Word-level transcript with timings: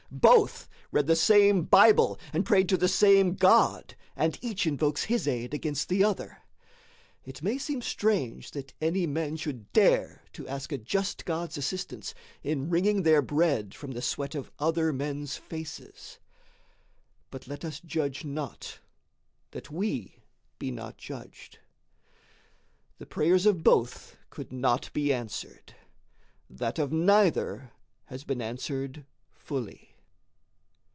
Both 0.13 0.67
read 0.91 1.07
the 1.07 1.15
same 1.15 1.63
Bible, 1.63 2.19
and 2.33 2.45
pray 2.45 2.65
to 2.65 2.75
the 2.75 2.89
same 2.89 3.33
God; 3.33 3.95
and 4.13 4.37
each 4.41 4.67
invokes 4.67 5.05
his 5.05 5.25
aid 5.25 5.53
against 5.53 5.87
the 5.87 6.03
other. 6.03 6.39
It 7.23 7.41
may 7.41 7.57
seem 7.57 7.81
strange 7.81 8.51
that 8.51 8.73
any 8.81 9.07
men 9.07 9.37
should 9.37 9.71
dare 9.71 10.21
to 10.33 10.45
ask 10.49 10.73
a 10.73 10.77
just 10.77 11.23
God's 11.23 11.57
assistance 11.57 12.13
in 12.43 12.69
wringing 12.69 13.03
their 13.03 13.21
bread 13.21 13.73
from 13.73 13.91
the 13.93 14.01
sweat 14.01 14.35
of 14.35 14.51
other 14.59 14.91
men's 14.91 15.37
faces; 15.37 16.19
but 17.29 17.47
let 17.47 17.63
us 17.63 17.79
judge 17.79 18.25
not, 18.25 18.79
that 19.51 19.71
we 19.71 20.23
be 20.59 20.71
not 20.71 20.97
judged. 20.97 21.59
The 22.97 23.05
prayers 23.05 23.45
of 23.45 23.63
both 23.63 24.17
could 24.29 24.51
not 24.51 24.91
be 24.91 25.13
answered 25.13 25.73
that 26.49 26.79
of 26.79 26.91
neither 26.91 27.71
has 28.07 28.25
been 28.25 28.41
answered 28.41 29.05
fully. 29.33 29.87